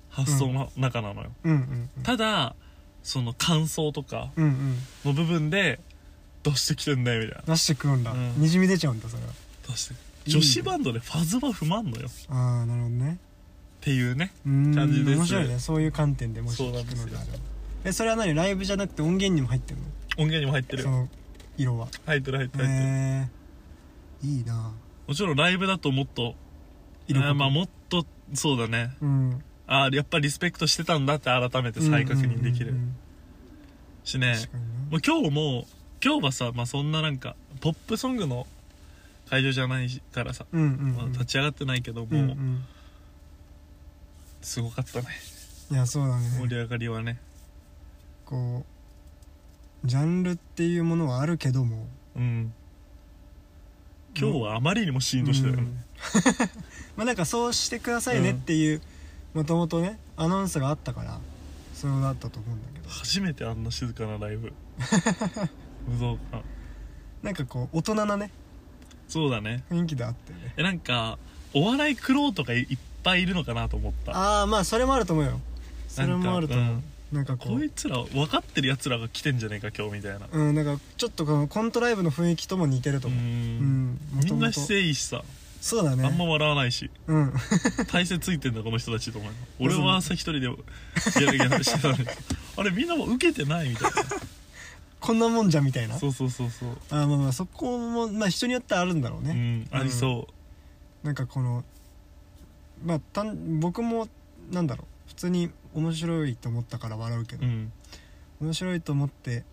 [0.10, 1.52] 発想の中なのよ、うん。
[1.52, 2.56] うんうんただ
[3.02, 4.78] その感想とかうんうん。
[5.06, 5.80] の部分で
[6.44, 7.54] 出してきてんねみたいな。
[7.54, 8.34] 出してくるんだ、うん。
[8.38, 9.30] にじみ出ちゃうんだそれは。
[9.68, 9.96] 出して。
[10.26, 12.08] 女子バンドでファズは不満のよ。
[12.08, 13.18] っああなるほどね
[13.84, 15.60] ていうね感じです面白いね。
[15.60, 17.08] そういう観点でもしそうなんですよ。
[17.08, 17.38] 聞くのであれば。
[17.86, 18.34] えそれは何？
[18.34, 19.86] ライブじゃなくて音源にも入ってるの？
[20.18, 21.10] 音源にも入ってるその
[21.58, 21.88] 色は。
[22.06, 23.30] 入ってる入ってる入ってる、へ
[24.24, 24.72] えいいな。
[25.08, 26.36] もちろんライブだともっと
[27.08, 28.96] 色あーまあもっとそうだね。
[29.02, 29.44] うん。
[29.68, 32.70] ああやっぱリスペクトしてたんだって改めて再確認できる。
[32.70, 32.96] うんうんうん
[34.06, 34.36] しね。
[34.90, 35.66] もう今日も
[36.04, 38.46] 今日はさ、まあ、そんななんかポップソングの
[39.30, 42.66] 会場じゃないからさ、うんうんまあうん立ち上がってないけども、うんうん
[44.44, 45.08] すごかったね。
[45.72, 46.30] いやそうだね。
[46.40, 47.20] 盛り上がりはね。
[48.26, 48.64] こ
[49.84, 51.88] うジャンルっていうものはあるけども。
[52.16, 52.54] うん。
[54.16, 55.74] 今日はあまりにもシーンとしてたよね、うん。
[56.96, 58.82] まあなんかそうしてくださいねっていう
[59.34, 61.20] もともとねアナウンスがあったから
[61.74, 62.90] そうだったと思うんだけど。
[62.90, 64.54] 初めてあんな静かなライブ。
[65.90, 66.44] 武道館。
[67.24, 68.30] なんかこう大人なね
[69.08, 69.64] そうだね。
[69.72, 70.54] 雰囲気であってね。
[70.58, 71.18] えなんか
[71.54, 74.12] お笑いクローとかいいっぱいいるのかなと思った。
[74.16, 75.40] ああまあそれもあると思うよ。
[75.88, 76.84] それもあると思う。
[77.14, 80.26] なんかここいつら分かってるやつらが来てんじゃねえか今日みたいな。
[80.32, 83.24] ううんなんかちょっとこのコントライブの雰囲気とも似てるとう思う。
[83.24, 83.30] うん。
[83.94, 84.00] ん。
[84.24, 85.24] みんな姿勢いいしさ、
[85.62, 86.06] そうだね。
[86.06, 86.90] あんま笑わないし。
[87.08, 87.34] うん。
[87.88, 92.06] 体勢ついてんだこの人たちと思うよ俺は朝一人でギャルギャルしてたのに。
[92.58, 93.92] あれみんなも受けてないみたい
[95.00, 95.94] こんなもんじゃみたいな。
[95.94, 96.70] なそうそうそうそう。
[96.90, 100.28] あーまあまあそこもまあ人によってはあるんだろううねんありそ
[101.04, 101.64] なんかこの
[102.86, 104.08] まあたん僕も
[104.52, 104.88] なんだろう。
[105.08, 107.72] 普通に面白いと思ったから笑うけど、ううん。
[108.42, 109.44] 面白いと思って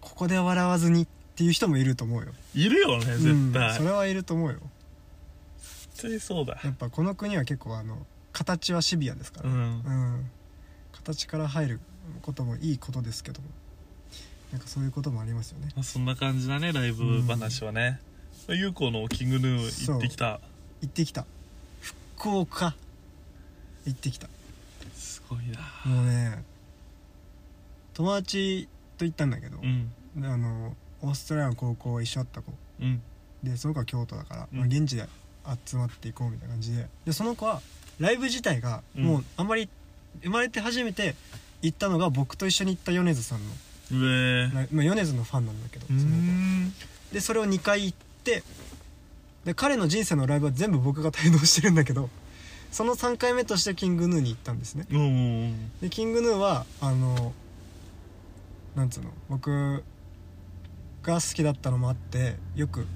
[0.00, 2.32] ここで笑わずにっていう人もいると思うよ。
[2.54, 3.74] いるよね絶うん、対。
[3.74, 4.58] それはいると思うよ。
[5.94, 6.60] 絶対そうだ。
[6.62, 9.56] やっぱこの国は結構あの形はシビアですから、うん。
[9.56, 10.30] うん。
[10.92, 11.80] 形から入る
[12.22, 13.48] こともいいことですけども。
[14.52, 15.68] なんかそういうこともありますよね。
[15.74, 18.00] まあそんな感じだねライブ話はね、
[18.48, 20.40] ゆうこのキングヌー行ってきた。
[20.82, 21.24] 行ってきた
[22.22, 22.72] 福岡。
[23.84, 24.28] 行ってきた。
[24.94, 25.58] すごいな。
[25.92, 26.44] もうね
[27.94, 29.90] 友達と行ったんだけど、うん。
[30.16, 32.52] であのオーストラリアの高校一緒だった子。
[32.80, 33.02] うん。
[33.42, 34.58] でその子は京都だから、うん。
[34.60, 35.08] まあ、現地で
[35.66, 36.86] 集まっていこうみたいな感じで。
[37.06, 37.60] でその子は
[37.98, 39.02] ライブ自体がうん。
[39.02, 39.68] もうあんまり
[40.22, 41.16] 生まれて初めて
[41.60, 43.54] 行ったのが僕と一緒に行った米津さんのう
[43.94, 44.54] えー。
[44.54, 46.18] ライまあ、米津のファンなんだけどうその子は。
[46.18, 46.72] ん
[47.12, 48.44] でそれを2回行って
[49.44, 52.08] で彼の人生のライブは全部僕が帯同してるんだけど
[52.70, 54.86] その3回目としてキングヌーに行ったんですね。
[55.80, 57.32] でキングヌーはあの
[58.74, 59.84] なんつうの僕
[61.02, 62.86] が好きだったのもあってよく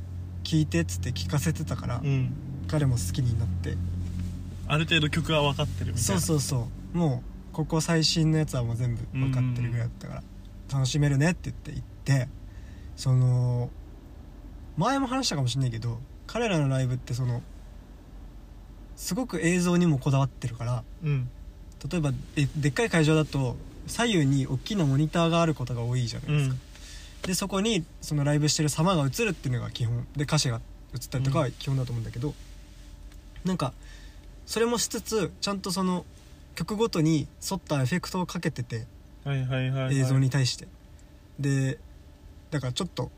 [0.44, 2.32] 聴いてっつって聞かせてたから、うん。
[2.68, 3.76] 彼も好きになって。
[4.68, 6.14] ある程度曲は分かってるみたいな。
[6.14, 6.96] そうそうそう。
[6.96, 10.22] もうここ最新のやつはもう全部分かってるぐらいだったから
[10.72, 12.28] 楽しめるねって言って行って
[12.96, 13.70] その
[14.76, 17.42] 前も話したかもしんないけど彼らのライブってその
[18.96, 21.28] すごく映像にもこだわってるからうん。
[21.90, 26.60] 例えばえでっかい会場だと左右に大きなモニターがあることが多いじゃなういですか、ん。
[27.22, 30.06] でそこにそのライブしてる様が映るっていうのが基本。
[30.16, 30.60] で歌詞が
[30.94, 32.34] 映ったりとかは基本だと思うんだけど、
[33.44, 33.72] なんか
[34.46, 36.04] それもしつつちゃんとその
[36.54, 38.86] 曲ごとに沿ったエフェクトをかけてて
[39.24, 40.66] はいはいはい、はい、映像に対して、
[41.38, 41.78] で
[42.50, 43.10] だからちょっと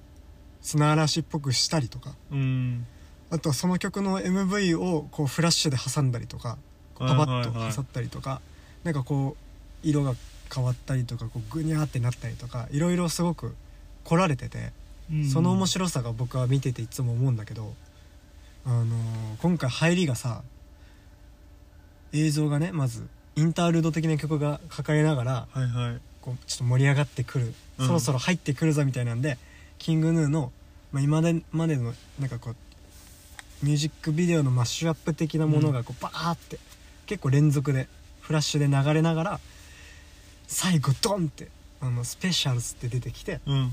[0.60, 2.14] 砂嵐っぽくしたりとか。
[2.32, 2.86] うん
[3.30, 6.56] あとはその曲の MV をこうフラッシュで挟んだりとか
[6.94, 8.40] こうパパッと挟ったりとか、
[8.84, 9.36] なんかこ
[9.82, 10.14] う色が
[10.54, 13.54] 変わったりとかこうグニャーってなったりとかいろいろすごく
[14.04, 14.72] 凝られてて、
[15.30, 17.74] その面白さが僕は見てていつも思うんだけど、
[18.64, 18.88] あのー
[19.40, 20.42] 今回入りがさ
[22.12, 26.00] 映像がねまずインタールード的な曲がかかりながらはいはい。
[26.20, 27.86] こうちょっと盛り上がってくる、うん。
[27.86, 29.38] そろそろ入ってくるぞみたいなんで
[29.78, 30.50] キングヌーの、
[30.92, 32.56] まあ、今でまでのなんかこう
[33.62, 36.58] ミュージックビデオのマッシュアップ的なものがこうバーって
[37.06, 37.88] 結構連続で
[38.20, 39.40] フラッシュで流れながら
[40.46, 41.48] 最後ドンって
[41.80, 43.72] あのスペシャルズって出てきてうん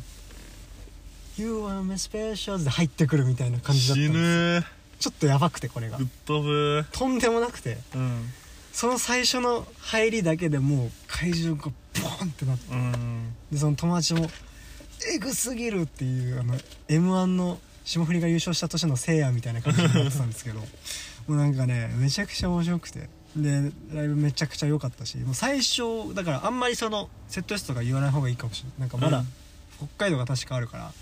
[1.38, 4.20] 「You are my specials」で入ってくるみたいな感じだったん死です
[4.62, 4.66] ぬ
[5.00, 5.98] ちょっとやばくてこれが。
[5.98, 8.30] ぶっ飛ぶとんでもなくてうん。
[8.72, 13.34] その最初の入りだけでもう会場がボーンってなってうん。
[13.52, 14.30] でその友達も
[15.14, 20.60] 「エグすぎる!」っていうあの m 1の霜降りが優勝した年のせいやみたいな感じになってたんですけど
[21.28, 23.10] もうなんかねめちゃくちゃ面白くて。
[23.36, 28.80] でライブめちゃくちゃ良かったしもう最初だからあんまりそのセットリストとか言わない方がいいかもしれない。
[28.80, 29.28] なんかまだうん。
[29.78, 30.94] 北海道が確かあるから、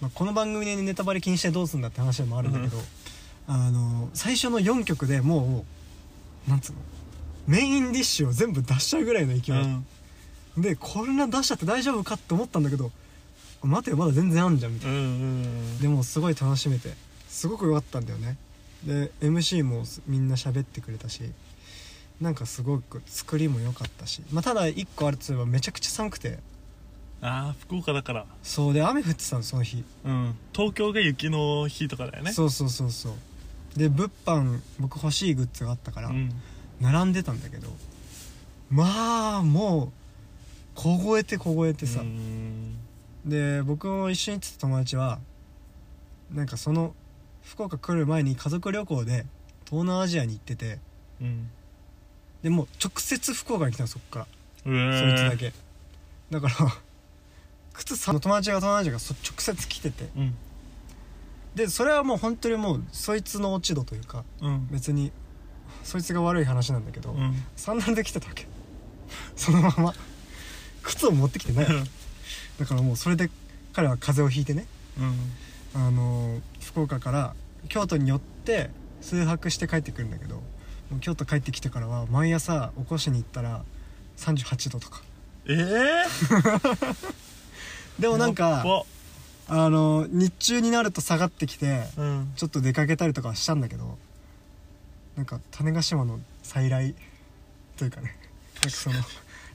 [0.00, 2.82] まあ、この番組でネタバレ気にしてどうすんだって話でもあるんだけど、
[3.46, 5.66] あの最初の4曲でも
[6.46, 6.78] うなんつうの
[7.46, 10.62] メインディッシュを全部出しちゃうぐらいの勢い、うん。
[10.62, 12.90] でこんな出しちゃって大丈夫かって思ったんだけど
[13.62, 16.94] 待てよまだ全然あんじゃんみたいうんうんなでもすごい楽しめて
[17.28, 18.36] すごく良かったんだよね。
[18.84, 21.20] で MC もみんな喋ってくれたし
[22.20, 26.38] なんかすごく作りも良かったし、まあ、ただ1個あるとすればめちゃくちゃ寒くて。
[27.22, 28.24] ああ福岡だから。
[28.42, 29.84] そうで雨降ってたのその日。
[30.04, 30.34] うん。
[30.52, 32.32] 東京が雪の日とかだよね。
[32.32, 33.12] そうそうそうそう。
[33.78, 36.30] で物販僕欲しいグッズがあったからん。
[36.80, 37.68] 並んでたんだけど
[38.70, 39.90] まあもう
[40.74, 42.76] 凍えて凍えてさ、うん
[43.24, 45.18] で僕も一緒に行ってた友達は
[46.32, 46.94] なんかその
[47.42, 49.26] 福岡来る前に家族旅行で
[49.66, 50.78] 東南アジアに行ってて
[51.20, 51.50] うん。
[52.42, 54.26] でもう直接福岡に来たのそっから、
[54.64, 54.98] うえ。
[54.98, 55.52] そいつだけ。
[56.30, 56.54] だから
[57.74, 60.08] 靴さ友達が東南アジアがそ直接来てて。
[60.16, 60.34] うん。
[61.54, 64.68] でそれはもう本当にもうそいつの落ち度というかうん。
[64.70, 65.12] 別に
[65.82, 67.34] そいつが悪い話なんだけど、うん。
[67.56, 68.46] サンダルで来てたわけ。
[69.36, 69.94] そのまま
[70.82, 71.66] 靴を持ってきてない
[72.60, 73.28] だからもうそれで
[73.72, 74.66] 彼は風邪をひいてね
[74.98, 75.16] うん。
[75.82, 77.34] あのー福岡から
[77.68, 78.70] 京都に寄って
[79.00, 80.42] 数泊して帰ってくるんだけども
[80.98, 83.64] う京都帰ってきてからは毎朝起こしに行ったら
[84.18, 85.02] 38度とか。
[85.48, 86.04] ええ
[87.98, 88.62] でもなんか
[89.48, 92.32] あのー日中になると下がってきてうん。
[92.36, 93.98] ちょっと出かけたりとかはしたんだけど
[95.16, 96.94] なんか種子島の再来
[97.76, 98.16] というかね
[98.56, 98.96] なんかその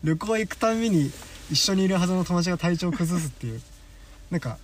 [0.06, 1.12] 旅行行くたんびに
[1.52, 3.62] 一緒にいるはずの友達が体調を崩すっていう
[4.30, 4.60] なんか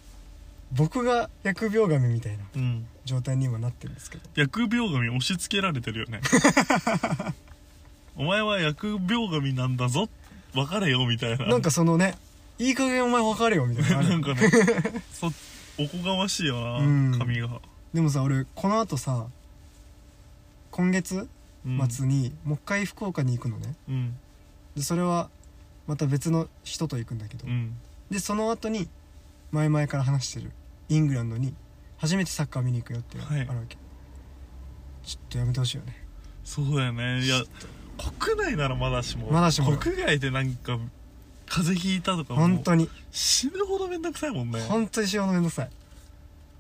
[0.72, 2.86] 僕が疫病神みたいなうん。
[3.04, 4.24] 状態に今なってるんですけど。
[4.36, 6.22] 疫病神押し付けられてるよね。
[8.16, 10.08] お前は疫病神なんだぞ。
[10.54, 11.48] 分かれよみたいな。
[11.48, 12.16] なんかそのね
[12.60, 14.10] いい加減お前分かれよみたいなのある。
[14.10, 14.50] なんかね。
[15.12, 15.28] そ
[15.80, 17.18] おこがましいよな、うん。
[17.18, 17.50] 髪が、
[17.94, 19.26] でもさ俺このあとさ
[20.70, 21.28] 今月
[21.64, 23.76] うん、末にもう一回福岡に行くのね。
[23.90, 24.16] うん
[24.76, 25.30] でそれは
[25.88, 27.76] また別の人と行くんだけど、うん。
[28.10, 28.88] でその後に
[29.52, 30.52] 前々から話してる
[30.90, 31.54] イングランドに
[31.98, 33.48] 初めてサッカー見に行くよっていうのがはい。
[33.48, 33.78] あるわけ、
[35.04, 35.96] ちょっとやめてほしいよね。
[36.44, 37.22] そうだよね。
[37.22, 37.44] いや
[38.20, 39.78] 国内ならまだしもまだしも。
[39.78, 40.80] 国外でなんか
[41.48, 42.90] 風邪ひいたとかもう本当に。
[43.12, 44.62] 死ぬほどめんどくさいもんね。
[44.62, 45.70] 本当に仕事めんどくさい。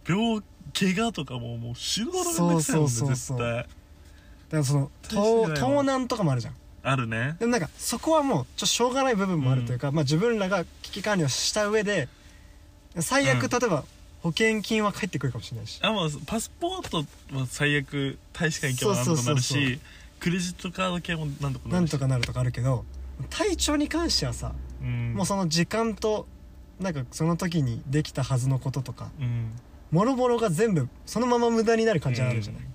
[0.07, 0.41] 病
[0.73, 3.37] 怪我とかももう死ぬほどめんどくさいもんねそうそうそうそう。
[3.37, 3.55] 絶対。
[3.57, 3.67] だか
[4.51, 4.91] らその
[5.53, 7.35] 盗難とかもあるじゃんあるね。
[7.39, 12.07] でもなんかそこはもうちょっとしょうがない部分もあるというか、まあ自分らが危機管理をした上で
[12.99, 13.49] 最悪、うん。
[13.49, 13.83] 例えば
[14.21, 15.79] 保険金は返ってくるかもしれないし。
[15.81, 17.05] あまあパスポート
[17.37, 19.25] は最悪大使館行けばなんとかなるそう。
[19.25, 19.79] そうそうし
[20.19, 22.85] クレジットカード系もなんとかななんとかなるとかあるけど
[23.29, 25.13] 体調に関してはさ、うん。
[25.13, 26.27] もうその時間と
[26.79, 29.51] なんかその時にできたはずのこととかうん。
[29.91, 32.69] もろもろが全部そのまま無駄になる感じがあるじゃない、うん。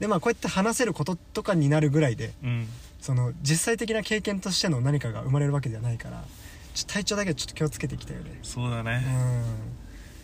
[0.00, 2.66] でまあこうやって話せることとかになるぐらいでうん
[3.04, 6.24] その実際的な経験としての何かが生まれるわけではないから
[6.86, 8.40] 体調だけはちょっと気をつけていきたいよね。
[8.42, 9.04] うそうだね、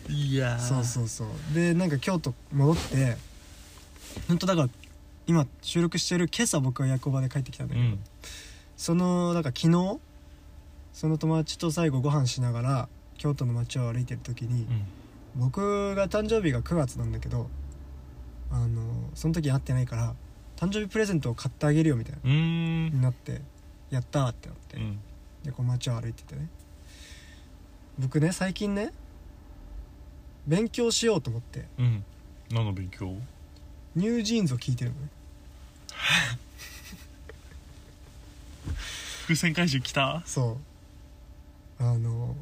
[0.09, 0.11] ん。
[0.11, 0.59] いやー。
[0.59, 1.27] そうそうそう。
[1.53, 3.17] でなんか京都戻って
[4.27, 4.69] 本当だから
[5.27, 7.99] 今収録してる今朝僕は夜行場で帰ってきたんだけど、うん。
[8.75, 9.99] そのだから昨日
[10.91, 12.89] その友達と最後ご飯しながら
[13.19, 14.65] 京都の街を歩いてる時に、
[15.35, 17.47] 僕が誕生日が9月なんだけど
[18.49, 18.81] あの
[19.13, 20.15] その時会ってないから
[20.61, 22.29] 誕生日プレゼントを買ってあげるよみたいな。
[22.29, 23.41] になって
[23.89, 24.99] やったーってなって、うん。
[25.43, 26.47] でこう街を歩いててね。
[27.97, 28.93] 僕ね最近ね
[30.45, 31.65] 勉強しようと思って。
[31.79, 32.05] うん。
[32.51, 33.15] 何の勉強？
[33.95, 35.07] ニュージーンズを聞いてるのね。
[39.23, 40.21] 伏線回収来た？
[40.27, 40.59] そ
[41.79, 41.83] う。
[41.83, 42.35] あの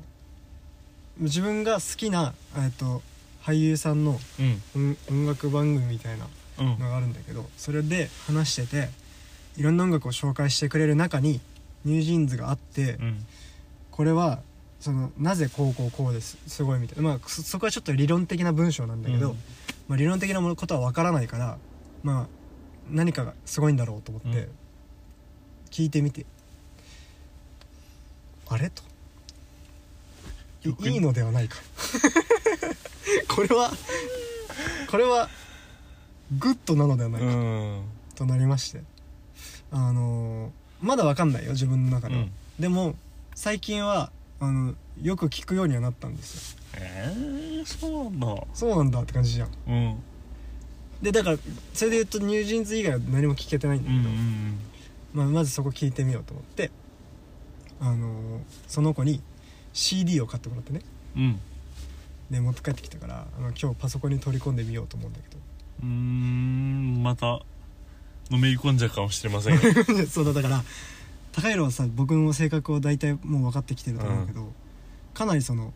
[1.19, 3.01] 自分が好きな、えっと
[3.43, 4.61] 俳優さんのうん。
[4.75, 6.31] 音音楽番組みたいなうん
[6.63, 7.13] のがあるん。
[7.13, 8.89] だけどそれで話してて
[9.57, 11.41] いろんな音楽を紹介してくれる中に
[11.85, 13.25] ニュージーンズがあって、うん。
[13.91, 14.39] これは
[14.79, 17.03] そのなぜこうこうこうですすごいみたいな。
[17.03, 19.37] まあそそこはちょっと理論的な文章なんだけど、うん。
[19.87, 21.57] まあ、理論的なことは分からないから
[22.03, 22.27] まあ
[22.89, 24.49] 何かがすごいんだろうと思ってうん。
[25.69, 26.25] 聞いてみて、
[28.47, 28.69] あれ？
[28.69, 28.83] と。
[30.63, 31.57] いいのではないか。
[33.27, 33.71] これは
[34.89, 35.29] これは
[36.37, 37.81] グッドなのではないか、うん。
[38.15, 38.81] となりまして。
[39.71, 42.31] あのまだわかんないよ自分の中では、うん。
[42.59, 42.95] でも
[43.35, 46.59] 最近はあのよく聞くようにはなったんですよ。
[46.75, 48.43] えー、そうなんだ。
[48.53, 49.49] そうなんだって感じじゃん。
[49.67, 50.03] うん。
[51.01, 51.37] でだから
[51.73, 54.59] それで言うと NewJeans 以外は何も聞けてないんだうんうけど、ん。
[55.13, 56.71] まあ、まずそこ聞いてみようと思って
[57.79, 59.21] あのーその子に
[59.73, 60.81] CD を買ってもらってね。
[61.15, 61.39] うんうん。
[62.29, 65.37] で持って帰ってきたからあの今日パソコンに取り込んでみようと思うんだけど
[65.81, 67.41] うーんまた
[68.29, 69.61] のめり込んじゃうかもしれませんよ。
[70.09, 70.63] そうだだから
[71.31, 74.51] 高弘はさ僕の性格を大体もう分かってきてると思うけど、
[75.13, 75.73] かなりその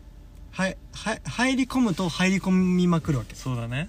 [0.52, 3.34] はいはい入り込むと入り込みまくるわけ。
[3.34, 3.88] そうだね。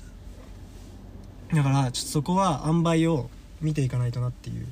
[1.54, 3.30] だからちょっとそこは塩梅を
[3.62, 4.67] 見ていかないとなっていう。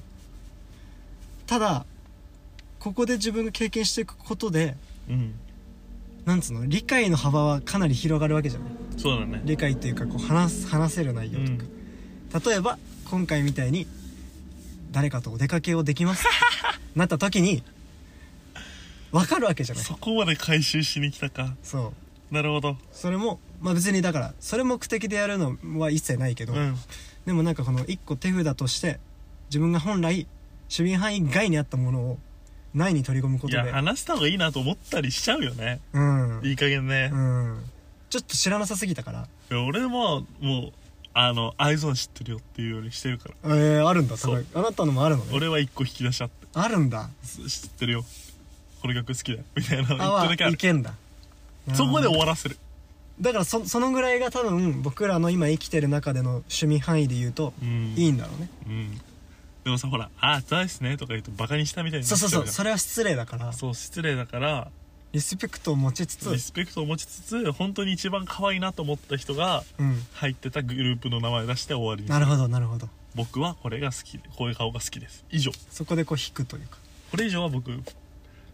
[1.46, 1.86] ただ
[2.80, 4.76] ここで自分が経験していくことで
[5.10, 5.36] うん
[6.26, 8.70] なんつうの理解の幅はかなり広がるわけじゃない？
[8.98, 9.42] そうだね。
[9.46, 12.78] 理解っていうかこう話す話せる内容とか、例えば
[13.10, 13.86] 今回みたいに
[14.92, 16.26] 誰かとお出かけをできます？
[16.96, 17.64] なった時に
[19.12, 19.84] 分かるわけじゃない？
[19.84, 21.56] そこまで回収しに来たか。
[21.64, 21.94] そ
[22.32, 22.34] う。
[22.34, 22.78] なるほど。
[22.92, 26.76] それもまあ別にだからそれ目的でやるのは一切ないけど、うん。
[27.26, 29.00] でもなんかこの一個手札として
[29.50, 30.26] 自分が本来
[30.76, 32.18] 守備範囲外にあったものを
[32.74, 33.68] 内に取り込むこいとで。
[33.68, 35.80] や話した方がいいなと思ったりしちゃうよね。
[35.94, 36.42] うん。
[36.44, 37.64] いい加減ね、うん。
[38.10, 39.28] ちょっと知らなさすぎたから。
[39.52, 40.72] いや俺ももう
[41.14, 43.56] あのアイゾン知ってるよっていうようにしてるから。
[43.56, 44.44] えー、あるんだそう。
[44.54, 44.64] 高い。
[44.64, 45.32] あなたのもあるのね。
[45.34, 46.48] 俺は一個引き出しちゃって。
[46.54, 47.10] あるんだ。
[47.24, 48.06] 知ってるよ。
[48.82, 49.44] この曲好きだよ。
[49.56, 50.54] みたいなのあは言ってだけある。
[50.54, 50.94] いけんだ。
[51.74, 52.58] そこで終わらせる。
[53.22, 57.94] だからそそのぐらいが多分僕らの今生きてる中での趣味範囲で言うとうん。
[57.96, 59.02] いいんだろうね、うん
[59.64, 62.54] でもさほら「あそうですね」とか言うとバカにしたみたいになそうそうそうっちゃうじゃん。
[62.56, 63.54] それは失礼だから。
[63.54, 64.72] そう失礼だから。
[65.14, 66.32] リスペクトを持ちつつ。
[66.32, 70.06] リスペクトを持ちつつ本当に一番可愛いなと思った人がうん。
[70.14, 72.90] 入ってたグループの名前出して終わりにすなるほどなるほど。
[73.16, 74.18] 僕はこれが好き。
[74.18, 75.24] でこういう顔が好きです。
[75.30, 75.52] 以上。
[75.70, 76.78] そこでこう引くというか。
[77.12, 77.72] これ以上は僕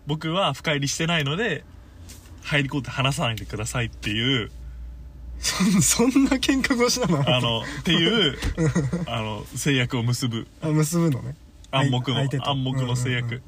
[0.06, 1.63] 僕は深入りしてないので
[2.41, 4.52] 入り込んで話さないでくださいっていう
[5.39, 7.23] そんな喧嘩腰なの？
[7.28, 8.38] あのっていう
[9.08, 10.47] あの制約を結ぶ。
[10.62, 11.36] あ結ぶのね。
[11.71, 12.49] 暗黙の相手と。
[12.49, 13.41] 暗黙の制約、うんうんうん。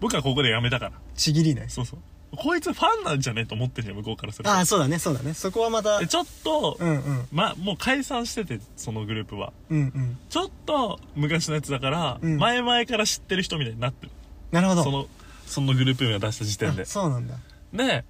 [0.00, 0.92] 僕はここでやめたから。
[1.14, 2.00] ちぎりねそうそう。
[2.36, 4.50] こいつファンなんじゃねえと思ってんじゃん向こうからすると。
[4.50, 5.34] ああそうだねそうだね。
[5.34, 7.28] そこはまたでちょっと、うんうん。
[7.30, 9.52] まもう解散しててそのグループは。
[9.70, 10.18] うんうん。
[10.28, 12.38] ちょっと昔のやつだから、うん。
[12.38, 14.12] 前々から知ってる人みたいになってる。
[14.50, 14.82] なるほど。
[14.82, 15.06] その
[15.46, 16.82] そのグループ名を出した時点で。
[16.82, 17.34] あそうなんだ。
[17.74, 18.04] で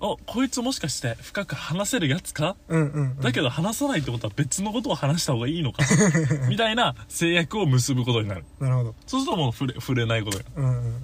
[0.00, 2.54] おこいつもしかして深く話せるやつか？
[2.68, 5.82] うんうん、うん、だけど話さないってことは別のことを話した方がいいのか？
[6.48, 8.44] みたいな制約を結ぶことになる。
[8.60, 8.94] なるほど。
[9.06, 10.94] そうするともう触れ触れないことやっうんうんうん。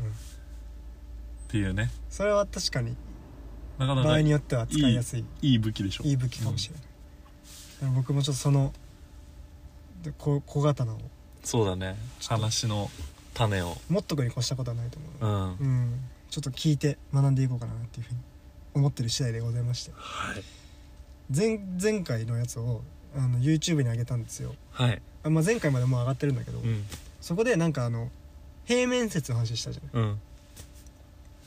[1.49, 1.91] ていうね。
[2.09, 2.97] それは確かに
[3.79, 5.25] なかなかい場合によっては使いやすい。
[5.43, 6.05] いい武器でしょ。
[6.05, 8.73] いい武器かもしれない、だから僕もちょっとその
[10.03, 10.99] で小小刀を。
[11.43, 11.97] そうだね。
[12.29, 12.91] 話の
[13.35, 13.77] 種を。
[13.89, 15.35] 持っとくに越したことはないと思う。
[15.35, 16.01] うん、はいうん。
[16.31, 18.21] ちょっと聞いて学んでいこうかなっていうふうに
[18.75, 19.93] 思ってる次第でございまして。
[21.35, 22.83] 前前回のやつを
[23.17, 24.55] あの YouTube に上げたんですよ。
[24.73, 25.01] はい。
[25.23, 26.85] あ、まあ、前回までもう上がってるんだけど、うん。
[27.21, 28.11] そこでなんかあの
[28.65, 30.21] 平面説の話したじゃんうん。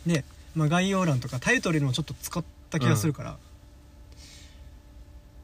[0.06, 0.24] で、
[0.56, 3.38] まあ、概要欄とかタイトルにもちょっと使った気がするから、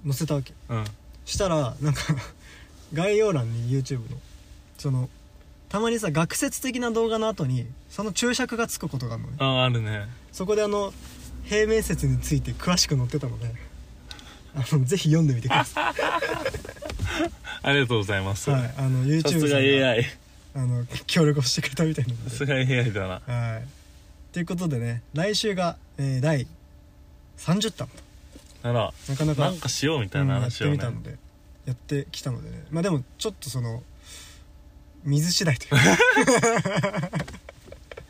[0.04, 0.54] 載せたわけ。
[0.70, 0.86] うん。
[1.26, 2.02] したらなんか
[2.94, 4.18] 概要欄に YouTube の
[4.78, 5.10] その
[5.70, 9.36] たまにさ学説的な動画の後にその注釈がつくことがあるのね。
[9.40, 10.08] あああるね。
[10.32, 10.94] そこであの
[11.46, 13.52] 平面説について詳しく載ってたので
[14.56, 15.94] あのぜひ読んでみてくださ
[17.64, 20.06] ありがとうございます、い、はい、あのさ YouTube さんが AI
[20.56, 22.30] あの協力をしてくれたみたいなので。
[22.30, 23.22] さすが AI だな。
[23.26, 23.64] はい。
[24.32, 26.48] ということでね来週が、えー第
[27.38, 27.90] 30弾。
[28.62, 28.94] なら。
[29.10, 31.18] なかなかなんかしようみたいなうんやってみたので
[31.66, 32.66] やってきたのでね。
[32.70, 33.82] まあでもちょっとその
[35.04, 37.10] 水次第というか。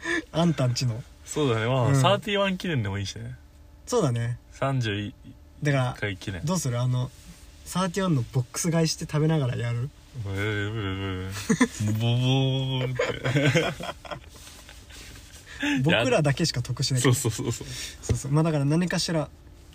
[0.33, 1.01] あんたんちの
[1.33, 1.65] そうだね。
[1.65, 1.95] まあ、うん。
[2.01, 3.35] 31記念でもいいしね。
[3.85, 4.37] そうだね。
[4.53, 5.13] 31
[5.63, 6.43] だから回記念。
[6.45, 6.79] どうする？
[6.79, 7.09] あの
[7.65, 9.89] 31のボックス買いして食べながらやる？
[10.23, 11.31] ブーブー
[11.85, 12.95] ブーボボーっ
[13.33, 13.73] て
[15.83, 17.67] 僕らだけしか得しないそうそうそうそう
[18.01, 19.29] そうそうまあだから何かしら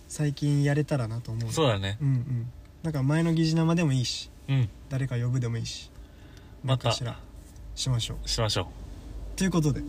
[0.09, 2.53] 最近やれたらなと思うそうだねうんうん
[2.85, 5.91] だから前の疑似生でもいいしうん誰か呼ぶでもいいし
[6.63, 7.19] また何かしら
[7.75, 8.69] しましょうしましょ
[9.35, 9.81] ということで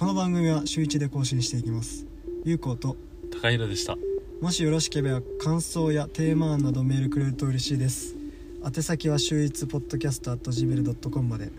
[0.00, 2.06] この番組は週1で更新していきます。
[2.46, 2.96] ゆうこうとう
[3.30, 3.98] 高平でした。
[4.40, 8.16] もしよろしければ感想やテーマ案などメールくれると嬉しいです。
[8.64, 11.50] 宛先は週一ポッドキャスト gmail.com まで。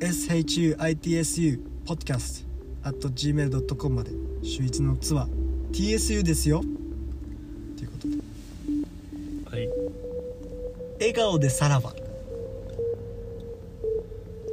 [0.00, 2.46] SHUITSU ポッドキャス
[2.82, 4.10] ト gmail.com まで。
[4.42, 5.26] 週一の「つ」は
[5.72, 6.60] TSU ですよ。
[7.78, 8.16] ということで。
[9.46, 9.70] はい。
[10.98, 11.94] 笑顔でさらば。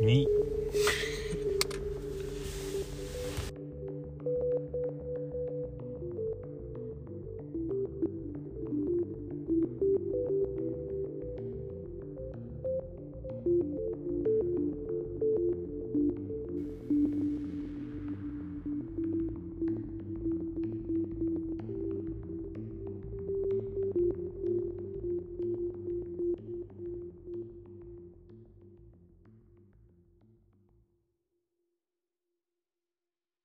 [0.01, 0.40] 2